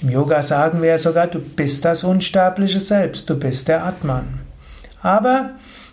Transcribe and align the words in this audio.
Im 0.00 0.08
Yoga 0.08 0.42
sagen 0.42 0.80
wir 0.80 0.88
ja 0.88 0.98
sogar, 0.98 1.26
du 1.26 1.38
bist 1.38 1.84
das 1.84 2.04
unsterbliche 2.04 2.78
Selbst, 2.78 3.28
du 3.28 3.38
bist 3.38 3.68
der 3.68 3.84
Atman. 3.84 4.40
Aber 5.02 5.50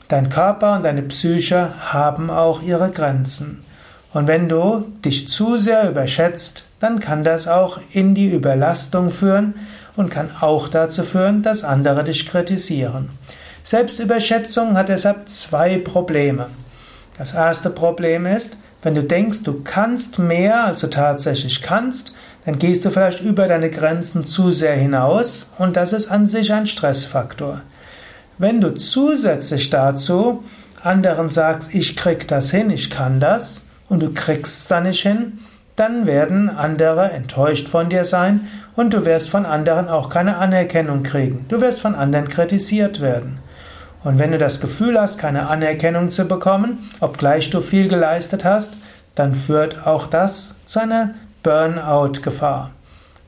dein 0.08 0.30
Körper 0.30 0.78
und 0.78 0.84
deine 0.84 1.02
Psyche 1.02 1.74
haben 1.92 2.30
auch 2.30 2.62
ihre 2.62 2.90
Grenzen. 2.92 3.66
Und 4.16 4.28
wenn 4.28 4.48
du 4.48 4.86
dich 5.04 5.28
zu 5.28 5.58
sehr 5.58 5.90
überschätzt, 5.90 6.64
dann 6.80 7.02
kann 7.02 7.26
das 7.26 7.50
auch 7.50 7.82
in 7.92 8.16
die 8.16 8.32
Überlastung 8.32 9.10
führen 9.10 9.56
und 9.98 10.10
kann 10.10 10.30
auch 10.40 10.70
dazu 10.70 11.04
führen, 11.04 11.44
dass 11.44 11.66
andere 11.66 12.06
dich 12.06 12.26
kritisieren. 12.26 13.10
Selbstüberschätzung 13.64 14.78
hat 14.78 14.88
deshalb 14.88 15.28
zwei 15.28 15.80
Probleme. 15.80 16.48
Das 17.18 17.34
erste 17.34 17.70
Problem 17.70 18.26
ist, 18.26 18.56
wenn 18.84 18.96
du 18.96 19.04
denkst, 19.04 19.44
du 19.44 19.64
kannst 19.66 20.18
mehr, 20.18 20.64
als 20.64 20.80
du 20.80 20.88
tatsächlich 20.88 21.62
kannst, 21.62 22.14
dann 22.46 22.58
gehst 22.58 22.86
du 22.86 22.92
vielleicht 22.92 23.20
über 23.20 23.50
deine 23.50 23.70
Grenzen 23.70 24.26
zu 24.26 24.50
sehr 24.50 24.78
hinaus 24.78 25.48
und 25.58 25.76
das 25.76 25.92
ist 25.92 26.10
an 26.10 26.30
sich 26.30 26.54
ein 26.54 26.68
Stressfaktor. 26.68 27.64
Wenn 28.38 28.62
du 28.62 28.76
zusätzlich 28.76 29.70
dazu 29.72 30.42
anderen 30.82 31.28
sagst, 31.28 31.76
ich 31.76 31.98
krieg 31.98 32.30
das 32.30 32.50
hin, 32.50 32.70
ich 32.70 32.90
kann 32.90 33.20
das, 33.20 33.65
und 33.90 34.02
du 34.02 34.14
kriegst 34.14 34.60
es 34.60 34.68
da 34.68 34.82
nicht 34.82 35.02
hin, 35.02 35.40
dann 35.76 36.06
werden 36.06 36.50
andere 36.50 37.12
enttäuscht 37.12 37.68
von 37.68 37.90
dir 37.90 38.06
sein 38.06 38.48
und 38.76 38.94
du 38.94 39.06
wirst 39.06 39.30
von 39.30 39.46
anderen 39.46 39.90
auch 39.90 40.10
keine 40.10 40.38
Anerkennung 40.38 41.04
kriegen. 41.04 41.46
Du 41.50 41.62
wirst 41.62 41.82
von 41.82 41.96
anderen 41.96 42.28
kritisiert 42.28 43.02
werden. 43.02 43.40
Und 44.04 44.20
wenn 44.20 44.32
du 44.32 44.38
das 44.38 44.62
Gefühl 44.62 45.00
hast, 45.00 45.18
keine 45.18 45.48
Anerkennung 45.48 46.12
zu 46.12 46.26
bekommen, 46.26 46.90
obgleich 47.00 47.50
du 47.50 47.62
viel 47.62 47.88
geleistet 47.88 48.46
hast, 48.46 48.74
dann 49.16 49.34
führt 49.34 49.86
auch 49.88 50.08
das 50.08 50.58
zu 50.66 50.80
einer 50.80 51.16
Burnout-Gefahr. 51.44 52.72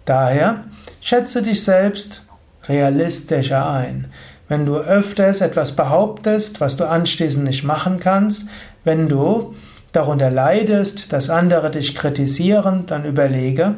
Daher 0.06 0.64
schätze 1.02 1.42
dich 1.42 1.64
selbst 1.64 2.28
realistischer 2.66 3.70
ein. 3.70 4.12
Wenn 4.48 4.66
du 4.66 4.78
öfters 4.78 5.42
etwas 5.42 5.74
behauptest, 5.74 6.62
was 6.62 6.78
du 6.78 6.86
anschließend 6.86 7.44
nicht 7.46 7.64
machen 7.64 8.00
kannst, 8.00 8.46
wenn 8.84 9.10
du 9.10 9.56
darunter 9.98 10.30
leidest, 10.30 11.12
dass 11.12 11.32
andere 11.32 11.72
dich 11.72 11.96
kritisieren, 11.96 12.86
dann 12.86 13.04
überlege, 13.04 13.74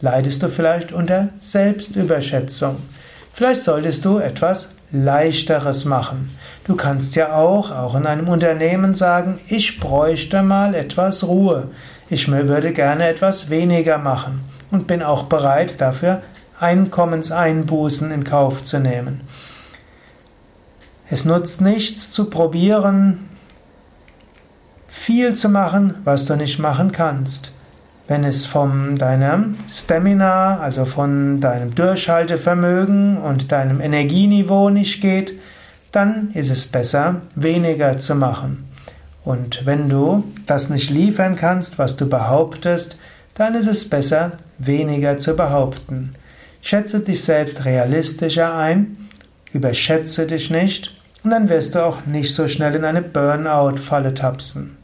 leidest 0.00 0.42
du 0.42 0.48
vielleicht 0.48 0.92
unter 0.92 1.28
Selbstüberschätzung. 1.36 2.76
Vielleicht 3.32 3.62
solltest 3.62 4.04
du 4.04 4.18
etwas 4.18 4.74
Leichteres 4.90 5.84
machen. 5.84 6.36
Du 6.64 6.74
kannst 6.74 7.14
ja 7.14 7.36
auch, 7.36 7.70
auch 7.70 7.94
in 7.94 8.06
einem 8.06 8.28
Unternehmen 8.28 8.94
sagen, 8.94 9.38
ich 9.46 9.78
bräuchte 9.78 10.42
mal 10.42 10.74
etwas 10.74 11.24
Ruhe. 11.24 11.68
Ich 12.10 12.28
würde 12.28 12.72
gerne 12.72 13.08
etwas 13.08 13.48
weniger 13.48 13.98
machen 13.98 14.40
und 14.72 14.88
bin 14.88 15.02
auch 15.02 15.24
bereit 15.24 15.80
dafür, 15.80 16.22
Einkommenseinbußen 16.58 18.10
in 18.10 18.24
Kauf 18.24 18.64
zu 18.64 18.80
nehmen. 18.80 19.20
Es 21.08 21.24
nutzt 21.24 21.60
nichts 21.60 22.10
zu 22.10 22.28
probieren, 22.28 23.28
viel 25.02 25.34
zu 25.34 25.48
machen, 25.48 25.94
was 26.04 26.26
du 26.26 26.36
nicht 26.36 26.60
machen 26.60 26.92
kannst. 26.92 27.52
Wenn 28.06 28.22
es 28.22 28.46
von 28.46 28.94
deinem 28.94 29.56
Stamina, 29.68 30.60
also 30.60 30.84
von 30.84 31.40
deinem 31.40 31.74
Durchhaltevermögen 31.74 33.16
und 33.16 33.50
deinem 33.50 33.80
Energieniveau 33.80 34.70
nicht 34.70 35.02
geht, 35.02 35.40
dann 35.90 36.30
ist 36.34 36.52
es 36.52 36.66
besser, 36.66 37.22
weniger 37.34 37.98
zu 37.98 38.14
machen. 38.14 38.68
Und 39.24 39.66
wenn 39.66 39.88
du 39.88 40.22
das 40.46 40.70
nicht 40.70 40.90
liefern 40.90 41.34
kannst, 41.34 41.80
was 41.80 41.96
du 41.96 42.08
behauptest, 42.08 42.96
dann 43.34 43.56
ist 43.56 43.66
es 43.66 43.90
besser, 43.90 44.32
weniger 44.58 45.18
zu 45.18 45.34
behaupten. 45.34 46.10
Schätze 46.60 47.00
dich 47.00 47.24
selbst 47.24 47.64
realistischer 47.64 48.56
ein, 48.56 49.08
überschätze 49.52 50.28
dich 50.28 50.50
nicht 50.52 50.94
und 51.24 51.30
dann 51.30 51.48
wirst 51.48 51.74
du 51.74 51.84
auch 51.84 52.06
nicht 52.06 52.32
so 52.32 52.46
schnell 52.46 52.76
in 52.76 52.84
eine 52.84 53.02
Burnout-Falle 53.02 54.14
tapsen. 54.14 54.81